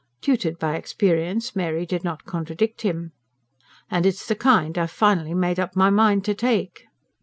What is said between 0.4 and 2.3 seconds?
by experience, Mary did not